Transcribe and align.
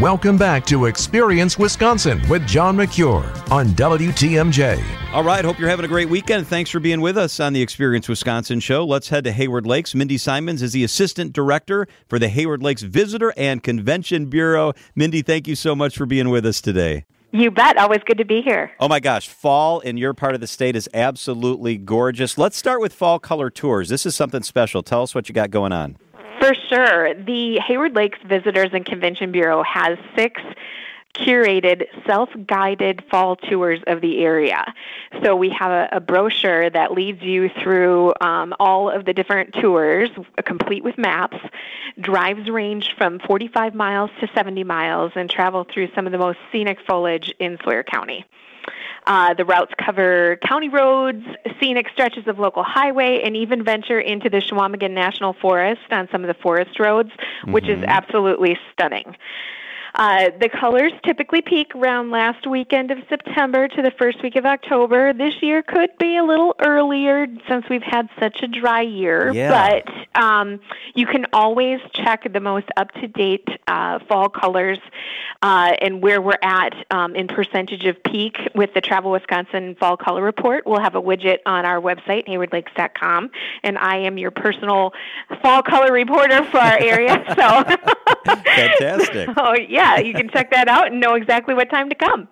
Welcome 0.00 0.38
back 0.38 0.64
to 0.66 0.86
Experience 0.86 1.58
Wisconsin 1.58 2.26
with 2.30 2.46
John 2.46 2.76
Mercure 2.76 3.30
on 3.50 3.66
WTMJ. 3.68 4.82
All 5.12 5.22
right, 5.22 5.44
hope 5.44 5.58
you're 5.58 5.68
having 5.68 5.84
a 5.84 5.88
great 5.88 6.08
weekend. 6.08 6.46
Thanks 6.46 6.70
for 6.70 6.80
being 6.80 7.02
with 7.02 7.18
us 7.18 7.38
on 7.38 7.52
the 7.52 7.60
Experience 7.60 8.08
Wisconsin 8.08 8.58
show. 8.58 8.86
Let's 8.86 9.10
head 9.10 9.22
to 9.24 9.32
Hayward 9.32 9.66
Lakes. 9.66 9.94
Mindy 9.94 10.16
Simons 10.16 10.62
is 10.62 10.72
the 10.72 10.82
assistant 10.82 11.34
director 11.34 11.86
for 12.08 12.18
the 12.18 12.30
Hayward 12.30 12.62
Lakes 12.62 12.80
Visitor 12.80 13.34
and 13.36 13.62
Convention 13.62 14.30
Bureau. 14.30 14.72
Mindy, 14.96 15.20
thank 15.20 15.46
you 15.46 15.54
so 15.54 15.76
much 15.76 15.94
for 15.94 16.06
being 16.06 16.30
with 16.30 16.46
us 16.46 16.62
today. 16.62 17.04
You 17.30 17.50
bet. 17.50 17.76
Always 17.76 18.00
good 18.06 18.18
to 18.18 18.24
be 18.24 18.40
here. 18.40 18.72
Oh 18.80 18.88
my 18.88 18.98
gosh, 18.98 19.28
fall 19.28 19.80
in 19.80 19.98
your 19.98 20.14
part 20.14 20.34
of 20.34 20.40
the 20.40 20.46
state 20.46 20.74
is 20.74 20.88
absolutely 20.94 21.76
gorgeous. 21.76 22.38
Let's 22.38 22.56
start 22.56 22.80
with 22.80 22.94
fall 22.94 23.18
color 23.18 23.50
tours. 23.50 23.90
This 23.90 24.06
is 24.06 24.16
something 24.16 24.42
special. 24.42 24.82
Tell 24.82 25.02
us 25.02 25.14
what 25.14 25.28
you 25.28 25.34
got 25.34 25.50
going 25.50 25.72
on. 25.72 25.98
For 26.42 26.56
sure. 26.68 27.14
The 27.14 27.60
Hayward 27.60 27.94
Lakes 27.94 28.18
Visitors 28.24 28.70
and 28.72 28.84
Convention 28.84 29.30
Bureau 29.30 29.62
has 29.62 29.96
six 30.16 30.42
curated 31.14 31.84
self-guided 32.04 33.04
fall 33.08 33.36
tours 33.36 33.78
of 33.86 34.00
the 34.00 34.24
area. 34.24 34.64
So 35.22 35.36
we 35.36 35.50
have 35.50 35.70
a, 35.70 35.88
a 35.92 36.00
brochure 36.00 36.68
that 36.68 36.90
leads 36.90 37.22
you 37.22 37.48
through 37.62 38.14
um, 38.20 38.54
all 38.58 38.90
of 38.90 39.04
the 39.04 39.12
different 39.12 39.54
tours, 39.54 40.10
complete 40.44 40.82
with 40.82 40.98
maps. 40.98 41.36
Drives 42.00 42.50
range 42.50 42.96
from 42.98 43.20
45 43.20 43.76
miles 43.76 44.10
to 44.18 44.28
70 44.34 44.64
miles 44.64 45.12
and 45.14 45.30
travel 45.30 45.64
through 45.72 45.90
some 45.94 46.06
of 46.06 46.12
the 46.12 46.18
most 46.18 46.40
scenic 46.50 46.78
foliage 46.84 47.32
in 47.38 47.56
Sawyer 47.62 47.84
County. 47.84 48.26
Uh, 49.04 49.34
the 49.34 49.44
routes 49.44 49.72
cover 49.84 50.38
county 50.46 50.68
roads, 50.68 51.24
scenic 51.60 51.88
stretches 51.92 52.26
of 52.28 52.38
local 52.38 52.62
highway, 52.62 53.20
and 53.24 53.36
even 53.36 53.64
venture 53.64 53.98
into 53.98 54.30
the 54.30 54.38
Chequamegon 54.38 54.92
National 54.92 55.32
Forest 55.32 55.80
on 55.90 56.08
some 56.12 56.22
of 56.22 56.28
the 56.28 56.40
forest 56.40 56.78
roads, 56.78 57.10
which 57.46 57.64
mm-hmm. 57.64 57.82
is 57.82 57.88
absolutely 57.88 58.56
stunning. 58.72 59.16
Uh, 59.94 60.30
the 60.40 60.48
colors 60.48 60.92
typically 61.04 61.42
peak 61.42 61.74
around 61.74 62.10
last 62.10 62.46
weekend 62.46 62.90
of 62.90 62.98
September 63.08 63.68
to 63.68 63.82
the 63.82 63.90
first 63.98 64.22
week 64.22 64.36
of 64.36 64.46
October. 64.46 65.12
This 65.12 65.34
year 65.42 65.62
could 65.62 65.90
be 65.98 66.16
a 66.16 66.24
little 66.24 66.54
earlier 66.64 67.26
since 67.48 67.66
we've 67.68 67.82
had 67.82 68.08
such 68.18 68.42
a 68.42 68.48
dry 68.48 68.80
year, 68.80 69.32
yeah. 69.34 69.82
but 69.82 70.01
um, 70.14 70.60
you 70.94 71.06
can 71.06 71.26
always 71.32 71.80
check 71.92 72.32
the 72.32 72.40
most 72.40 72.66
up 72.76 72.90
to 72.94 73.08
date 73.08 73.46
uh, 73.68 73.98
fall 74.08 74.28
colors 74.28 74.78
uh, 75.42 75.72
and 75.80 76.02
where 76.02 76.20
we're 76.20 76.38
at 76.42 76.74
um, 76.90 77.14
in 77.14 77.28
percentage 77.28 77.84
of 77.84 78.02
peak 78.04 78.36
with 78.54 78.72
the 78.74 78.80
Travel 78.80 79.10
Wisconsin 79.10 79.76
Fall 79.78 79.96
Color 79.96 80.22
Report. 80.22 80.66
We'll 80.66 80.80
have 80.80 80.94
a 80.94 81.02
widget 81.02 81.38
on 81.46 81.64
our 81.64 81.80
website, 81.80 82.26
haywardlakes.com, 82.26 83.30
and 83.62 83.78
I 83.78 83.98
am 83.98 84.18
your 84.18 84.30
personal 84.30 84.92
fall 85.42 85.62
color 85.62 85.92
reporter 85.92 86.44
for 86.50 86.58
our 86.58 86.78
area. 86.78 87.12
So 87.32 87.64
fantastic. 88.24 89.28
oh 89.36 89.54
yeah 89.68 89.82
yeah, 89.82 89.98
you 89.98 90.14
can 90.14 90.28
check 90.28 90.50
that 90.50 90.68
out 90.68 90.88
and 90.92 91.00
know 91.00 91.14
exactly 91.14 91.54
what 91.54 91.70
time 91.70 91.88
to 91.88 91.94
come. 91.94 92.28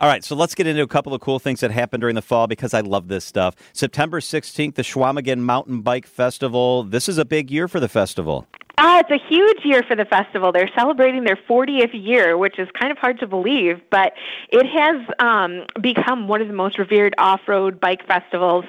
All 0.00 0.08
right, 0.08 0.24
so 0.24 0.34
let's 0.34 0.54
get 0.54 0.66
into 0.66 0.82
a 0.82 0.86
couple 0.88 1.14
of 1.14 1.20
cool 1.20 1.38
things 1.38 1.60
that 1.60 1.70
happened 1.70 2.00
during 2.00 2.14
the 2.14 2.22
fall 2.22 2.46
because 2.46 2.74
I 2.74 2.80
love 2.80 3.08
this 3.08 3.24
stuff. 3.24 3.54
September 3.72 4.20
16th, 4.20 4.74
the 4.74 4.82
Chequamegon 4.82 5.38
Mountain 5.38 5.82
Bike 5.82 6.06
Festival. 6.06 6.82
This 6.82 7.08
is 7.08 7.18
a 7.18 7.24
big 7.24 7.50
year 7.50 7.68
for 7.68 7.78
the 7.78 7.88
festival. 7.88 8.46
Uh, 8.78 9.02
it's 9.06 9.10
a 9.10 9.28
huge 9.28 9.64
year 9.64 9.82
for 9.82 9.94
the 9.94 10.06
festival. 10.06 10.50
They're 10.50 10.70
celebrating 10.74 11.24
their 11.24 11.36
40th 11.36 11.90
year, 11.92 12.38
which 12.38 12.58
is 12.58 12.68
kind 12.78 12.90
of 12.90 12.96
hard 12.96 13.20
to 13.20 13.26
believe, 13.26 13.80
but 13.90 14.14
it 14.48 14.66
has 14.66 15.06
um, 15.18 15.66
become 15.80 16.26
one 16.26 16.40
of 16.40 16.48
the 16.48 16.54
most 16.54 16.78
revered 16.78 17.14
off-road 17.18 17.78
bike 17.78 18.06
festivals 18.06 18.64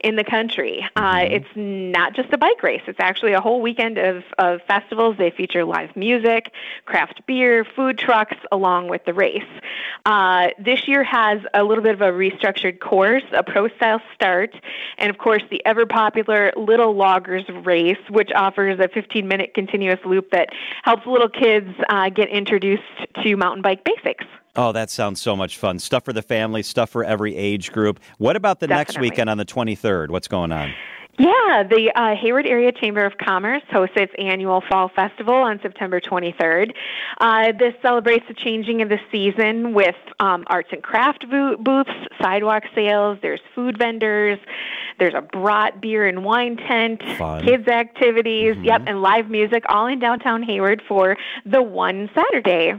in 0.00 0.14
the 0.14 0.22
country. 0.22 0.86
Uh, 0.94 1.16
mm-hmm. 1.16 1.34
it's 1.34 1.48
not 1.56 2.14
just 2.14 2.32
a 2.32 2.38
bike 2.38 2.62
race; 2.62 2.82
it's 2.86 3.00
actually 3.00 3.32
a 3.32 3.40
whole 3.40 3.60
weekend 3.60 3.98
of, 3.98 4.22
of 4.38 4.60
festivals. 4.68 5.16
They 5.18 5.30
feature 5.30 5.64
live 5.64 5.96
music, 5.96 6.52
craft 6.84 7.26
beer, 7.26 7.64
food 7.64 7.98
trucks, 7.98 8.36
along 8.52 8.88
with 8.88 9.04
the 9.06 9.14
race. 9.14 9.42
Uh, 10.06 10.48
this 10.58 10.86
year 10.86 11.02
has 11.02 11.40
a 11.52 11.64
little 11.64 11.82
bit 11.82 11.94
of 11.94 12.00
a 12.00 12.12
restructured 12.12 12.78
course, 12.78 13.24
a 13.32 13.42
pro-style 13.42 14.00
start, 14.14 14.54
and 14.98 15.10
of 15.10 15.18
course 15.18 15.42
the 15.50 15.64
ever-popular 15.66 16.52
Little 16.56 16.94
Loggers 16.94 17.44
race, 17.64 17.98
which 18.08 18.30
offers 18.34 18.78
a 18.78 18.88
15-minute 18.88 19.54
continuous 19.58 19.98
loop 20.06 20.30
that 20.30 20.50
helps 20.84 21.04
little 21.04 21.28
kids 21.28 21.66
uh, 21.88 22.08
get 22.10 22.28
introduced 22.28 22.82
to 23.24 23.36
mountain 23.36 23.60
bike 23.60 23.82
basics. 23.82 24.24
Oh, 24.54 24.70
that 24.70 24.88
sounds 24.88 25.20
so 25.20 25.34
much 25.34 25.58
fun. 25.58 25.80
Stuff 25.80 26.04
for 26.04 26.12
the 26.12 26.22
family, 26.22 26.62
stuff 26.62 26.90
for 26.90 27.02
every 27.02 27.34
age 27.34 27.72
group. 27.72 27.98
What 28.18 28.36
about 28.36 28.60
the 28.60 28.68
Definitely. 28.68 28.94
next 28.94 29.10
weekend 29.10 29.30
on 29.30 29.36
the 29.36 29.44
23rd? 29.44 30.10
What's 30.10 30.28
going 30.28 30.52
on? 30.52 30.72
Yeah, 31.18 31.64
the 31.68 31.90
uh, 31.96 32.14
Hayward 32.14 32.46
Area 32.46 32.70
Chamber 32.70 33.04
of 33.04 33.18
Commerce 33.18 33.62
hosts 33.72 33.96
its 33.96 34.12
annual 34.18 34.62
Fall 34.70 34.88
Festival 34.94 35.34
on 35.34 35.58
September 35.60 36.00
23rd. 36.00 36.70
Uh, 37.20 37.50
this 37.58 37.74
celebrates 37.82 38.24
the 38.28 38.34
changing 38.34 38.82
of 38.82 38.88
the 38.88 38.98
season 39.10 39.74
with 39.74 39.96
um, 40.20 40.44
arts 40.46 40.68
and 40.70 40.80
craft 40.80 41.26
booths, 41.28 41.90
sidewalk 42.22 42.62
sales, 42.72 43.18
there's 43.20 43.40
food 43.52 43.76
vendors, 43.76 44.38
there's 44.98 45.14
a 45.14 45.22
brought 45.22 45.80
beer 45.80 46.06
and 46.06 46.24
wine 46.24 46.56
tent, 46.56 47.02
Fun. 47.16 47.44
kids 47.44 47.68
activities, 47.68 48.54
mm-hmm. 48.54 48.64
yep, 48.64 48.82
and 48.86 49.02
live 49.02 49.30
music 49.30 49.64
all 49.68 49.86
in 49.86 49.98
downtown 49.98 50.42
Hayward 50.42 50.82
for 50.86 51.16
the 51.46 51.62
one 51.62 52.10
Saturday. 52.14 52.74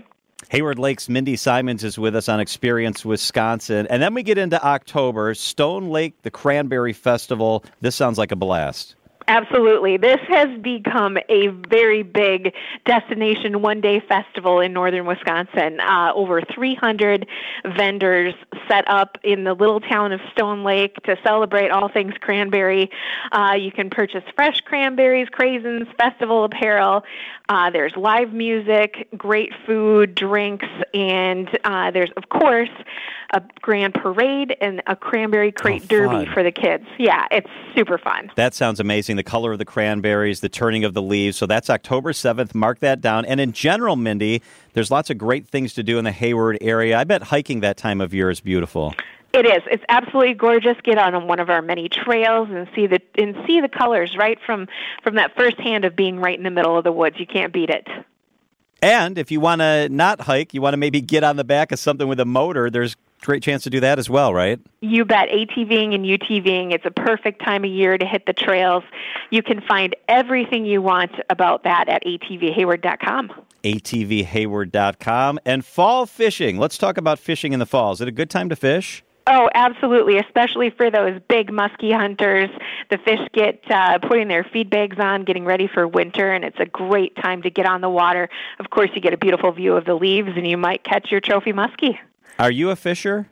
Hayward 0.50 0.80
Lakes 0.80 1.10
Mindy 1.10 1.36
Simons 1.36 1.84
is 1.84 2.00
with 2.00 2.16
us 2.16 2.30
on 2.30 2.40
Experience 2.40 3.04
Wisconsin. 3.04 3.86
And 3.88 4.02
then 4.02 4.14
we 4.14 4.24
get 4.24 4.38
into 4.38 4.64
October, 4.66 5.34
Stone 5.36 5.90
Lake, 5.90 6.20
the 6.24 6.32
Cranberry 6.32 6.94
Festival. 6.94 7.64
This 7.82 7.96
sounds 7.96 8.18
like 8.18 8.32
a 8.32 8.36
blast. 8.36 8.96
Absolutely. 9.30 9.98
This 9.98 10.20
has 10.28 10.60
become 10.60 11.20
a 11.30 11.50
very 11.70 12.02
big 12.02 12.52
destination 12.86 13.62
one 13.62 13.80
day 13.80 14.00
festival 14.00 14.60
in 14.60 14.74
northern 14.74 15.06
Wisconsin. 15.06 15.80
Uh, 15.82 16.12
over 16.16 16.42
300 16.42 17.28
vendors 17.76 18.34
set 18.68 18.90
up 18.90 19.20
in 19.24 19.44
the 19.44 19.54
little 19.54 19.82
town 19.82 20.14
of 20.14 20.20
Stone 20.32 20.64
Lake 20.64 20.96
to 21.04 21.16
celebrate 21.24 21.70
all 21.70 21.90
things 21.90 22.16
cranberry. 22.20 22.90
Uh, 23.32 23.54
you 23.54 23.72
can 23.72 23.92
purchase 23.92 24.24
fresh 24.36 24.62
cranberries, 24.62 25.28
craisins, 25.28 25.96
festival 25.96 26.44
apparel. 26.44 27.04
Uh, 27.50 27.70
there's 27.70 27.96
live 27.96 28.34
music, 28.34 29.08
great 29.16 29.52
food, 29.68 30.16
drinks, 30.16 30.68
and 30.96 31.56
uh, 31.66 31.92
there's, 31.92 32.12
of 32.18 32.30
course, 32.30 32.70
a 33.34 33.42
grand 33.62 33.94
parade 33.94 34.56
and 34.60 34.82
a 34.88 34.96
cranberry 34.96 35.52
crate 35.52 35.84
oh, 35.84 35.88
derby 35.88 36.26
for 36.32 36.42
the 36.42 36.52
kids. 36.52 36.86
Yeah, 36.98 37.28
it's 37.32 37.50
super 37.76 37.98
fun. 37.98 38.32
That 38.36 38.54
sounds 38.54 38.80
amazing. 38.80 39.19
The 39.20 39.24
color 39.24 39.52
of 39.52 39.58
the 39.58 39.66
cranberries, 39.66 40.40
the 40.40 40.48
turning 40.48 40.86
of 40.86 40.94
the 40.94 41.02
leaves. 41.02 41.36
So 41.36 41.46
that's 41.46 41.70
October 41.70 42.14
7th. 42.14 42.56
Mark 42.56 42.80
that 42.80 43.02
down. 43.02 43.26
And 43.26 43.42
in 43.42 43.52
general, 43.52 43.98
Mindy, 43.98 44.42
there's 44.72 44.90
lots 44.90 45.10
of 45.10 45.18
great 45.18 45.46
things 45.46 45.74
to 45.74 45.84
do 45.84 45.98
in 45.98 46.06
the 46.06 46.14
Hayward 46.14 46.58
area. 46.62 46.98
I 46.98 47.04
bet 47.04 47.24
hiking 47.24 47.60
that 47.60 47.76
time 47.76 48.00
of 48.00 48.14
year 48.14 48.30
is 48.30 48.40
beautiful. 48.40 48.96
It 49.34 49.46
is. 49.46 49.62
It's 49.70 49.84
absolutely 49.90 50.36
gorgeous. 50.36 50.78
Get 50.86 50.98
on 50.98 51.28
one 51.28 51.42
of 51.42 51.50
our 51.50 51.62
many 51.62 51.90
trails 51.90 52.48
and 52.50 52.70
see 52.74 52.88
the 52.88 53.02
and 53.16 53.36
see 53.46 53.60
the 53.60 53.68
colors 53.68 54.16
right 54.18 54.40
from 54.46 54.70
from 55.04 55.16
that 55.16 55.36
first 55.36 55.60
hand 55.60 55.84
of 55.84 55.98
being 55.98 56.22
right 56.22 56.38
in 56.38 56.46
the 56.46 56.50
middle 56.50 56.78
of 56.78 56.86
the 56.86 56.94
woods. 56.94 57.20
You 57.20 57.28
can't 57.28 57.52
beat 57.52 57.70
it. 57.70 57.90
And 58.82 59.18
if 59.18 59.32
you 59.32 59.42
want 59.42 59.60
to 59.60 59.90
not 59.90 60.22
hike, 60.22 60.54
you 60.54 60.62
want 60.62 60.76
to 60.76 60.78
maybe 60.78 61.02
get 61.02 61.26
on 61.26 61.36
the 61.36 61.44
back 61.44 61.74
of 61.74 61.80
something 61.80 62.08
with 62.08 62.22
a 62.22 62.26
motor. 62.26 62.70
There's 62.70 62.96
great 63.26 63.44
chance 63.44 63.64
to 63.64 63.70
do 63.70 63.80
that 63.80 64.00
as 64.00 64.10
well, 64.10 64.34
right? 64.34 64.60
You 64.82 65.06
bet. 65.06 65.30
ATVing 65.30 65.94
and 65.94 66.06
UTVing, 66.06 66.74
it's 66.74 66.86
a 66.86 66.92
perfect 66.92 67.44
time 67.44 67.64
of 67.64 67.70
year 67.70 67.98
to 67.98 68.06
hit 68.06 68.26
the 68.26 68.34
trails. 68.34 68.84
You 69.30 69.44
can 69.44 69.62
find 69.62 69.96
everything 70.08 70.66
you 70.66 70.82
want 70.82 71.12
about 71.30 71.64
that 71.64 71.90
at 71.90 72.04
atvhayward.com. 72.04 73.32
atvhayward.com. 73.64 75.40
And 75.46 75.66
fall 75.66 76.06
fishing. 76.06 76.58
Let's 76.58 76.78
talk 76.78 76.98
about 76.98 77.20
fishing 77.20 77.54
in 77.54 77.60
the 77.60 77.66
fall. 77.66 77.92
Is 77.92 78.02
it 78.02 78.08
a 78.08 78.12
good 78.12 78.30
time 78.30 78.50
to 78.50 78.56
fish? 78.56 79.04
Oh, 79.32 79.48
absolutely, 79.54 80.18
especially 80.18 80.72
for 80.72 80.90
those 80.90 81.22
big 81.30 81.52
muskie 81.52 81.96
hunters. 81.96 82.50
The 82.90 82.98
fish 82.98 83.20
get 83.32 83.62
uh, 83.70 84.00
putting 84.00 84.28
their 84.28 84.44
feed 84.44 84.72
bags 84.72 84.98
on, 84.98 85.24
getting 85.24 85.46
ready 85.46 85.68
for 85.72 85.88
winter, 85.88 86.32
and 86.32 86.44
it's 86.44 86.60
a 86.60 86.66
great 86.66 87.16
time 87.16 87.44
to 87.44 87.52
get 87.52 87.68
on 87.68 87.82
the 87.82 87.90
water. 87.90 88.28
Of 88.60 88.72
course, 88.72 88.90
you 88.96 89.02
get 89.02 89.14
a 89.14 89.18
beautiful 89.18 89.52
view 89.52 89.76
of 89.76 89.86
the 89.86 89.94
leaves, 89.94 90.32
and 90.36 90.48
you 90.48 90.58
might 90.58 90.84
catch 90.84 91.12
your 91.12 91.22
trophy 91.22 91.54
muskie. 91.54 92.00
Are 92.38 92.52
you 92.52 92.70
a 92.70 92.76
fisher? 92.76 93.28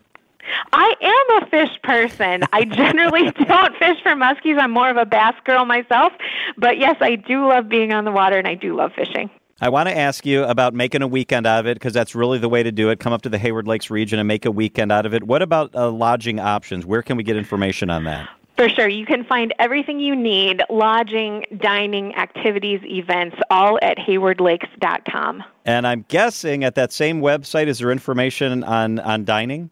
I 0.74 0.94
am 1.02 1.44
a 1.44 1.50
fish 1.50 1.82
person. 1.84 2.44
I 2.54 2.64
generally 2.66 3.32
don't 3.48 3.76
fish 3.78 4.02
for 4.02 4.12
muskies. 4.14 4.60
I'm 4.60 4.72
more 4.72 4.90
of 4.90 4.98
a 4.98 5.06
bass 5.06 5.36
girl 5.46 5.66
myself. 5.66 6.14
But 6.58 6.78
yes, 6.78 6.98
I 7.02 7.16
do 7.16 7.48
love 7.48 7.70
being 7.70 7.94
on 7.94 8.06
the 8.06 8.12
water 8.12 8.38
and 8.38 8.48
I 8.48 8.56
do 8.56 8.76
love 8.76 8.94
fishing. 8.94 9.30
I 9.60 9.70
want 9.70 9.90
to 9.90 9.98
ask 9.98 10.24
you 10.26 10.44
about 10.44 10.76
making 10.76 11.02
a 11.02 11.08
weekend 11.08 11.48
out 11.48 11.62
of 11.62 11.68
it 11.68 11.74
because 11.74 11.94
that's 11.94 12.14
really 12.14 12.38
the 12.38 12.50
way 12.50 12.62
to 12.62 12.72
do 12.72 12.90
it. 12.90 13.00
Come 13.00 13.12
up 13.12 13.24
to 13.24 13.30
the 13.30 13.40
Hayward 13.40 13.68
Lakes 13.68 13.90
region 13.90 14.20
and 14.20 14.28
make 14.28 14.46
a 14.46 14.52
weekend 14.52 14.92
out 14.92 15.08
of 15.08 15.16
it. 15.16 15.24
What 15.24 15.42
about 15.42 15.74
uh, 15.76 15.90
lodging 15.90 16.40
options? 16.40 16.86
Where 16.86 17.02
can 17.02 17.18
we 17.18 17.24
get 17.24 17.36
information 17.36 17.90
on 17.90 18.04
that? 18.04 18.30
For 18.58 18.70
sure. 18.70 18.88
You 18.88 19.06
can 19.06 19.24
find 19.24 19.54
everything 19.60 20.00
you 20.00 20.16
need 20.16 20.64
lodging, 20.70 21.46
dining, 21.58 22.16
activities, 22.16 22.82
events 22.84 23.38
all 23.52 23.78
at 23.84 23.98
haywardlakes.com. 23.98 25.44
And 25.66 25.86
I'm 25.86 26.06
guessing 26.08 26.64
at 26.64 26.74
that 26.76 26.92
same 26.92 27.22
website, 27.22 27.68
is 27.68 27.78
there 27.78 27.92
information 27.92 28.64
on, 28.64 29.00
on 29.00 29.26
dining? 29.26 29.70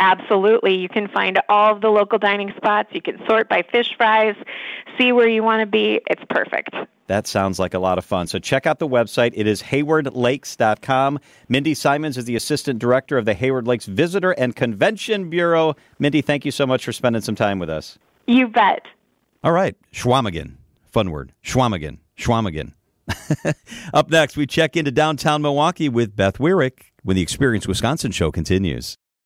Absolutely. 0.00 0.74
You 0.74 0.88
can 0.88 1.06
find 1.08 1.40
all 1.48 1.72
of 1.72 1.80
the 1.80 1.88
local 1.88 2.18
dining 2.18 2.52
spots. 2.56 2.88
You 2.92 3.00
can 3.00 3.24
sort 3.26 3.48
by 3.48 3.62
fish 3.62 3.94
fries, 3.96 4.34
see 4.98 5.12
where 5.12 5.28
you 5.28 5.44
want 5.44 5.60
to 5.60 5.66
be. 5.66 6.00
It's 6.08 6.22
perfect. 6.28 6.74
That 7.06 7.28
sounds 7.28 7.60
like 7.60 7.74
a 7.74 7.78
lot 7.78 7.98
of 7.98 8.04
fun. 8.04 8.26
So 8.26 8.40
check 8.40 8.66
out 8.66 8.80
the 8.80 8.88
website. 8.88 9.32
It 9.34 9.46
is 9.46 9.62
haywardlakes.com. 9.62 11.20
Mindy 11.48 11.74
Simons 11.74 12.18
is 12.18 12.24
the 12.24 12.34
assistant 12.34 12.80
director 12.80 13.16
of 13.16 13.24
the 13.24 13.34
Hayward 13.34 13.68
Lakes 13.68 13.86
Visitor 13.86 14.32
and 14.32 14.56
Convention 14.56 15.30
Bureau. 15.30 15.76
Mindy, 16.00 16.20
thank 16.20 16.44
you 16.44 16.50
so 16.50 16.66
much 16.66 16.84
for 16.84 16.92
spending 16.92 17.22
some 17.22 17.36
time 17.36 17.60
with 17.60 17.70
us. 17.70 17.98
You 18.26 18.48
bet. 18.48 18.82
All 19.44 19.52
right, 19.52 19.76
Chequamegon. 19.92 20.54
Fun 20.90 21.10
word. 21.10 21.32
Chequamegon. 21.44 21.98
Chequamegon. 22.18 22.72
Up 23.94 24.10
next, 24.10 24.36
we 24.36 24.46
check 24.46 24.76
into 24.76 24.90
downtown 24.90 25.42
Milwaukee 25.42 25.88
with 25.88 26.16
Beth 26.16 26.38
Weirick 26.38 26.90
when 27.02 27.14
the 27.16 27.22
Experience 27.22 27.68
Wisconsin 27.68 28.10
show 28.10 28.32
continues. 28.32 28.96